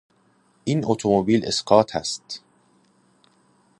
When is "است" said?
1.95-2.43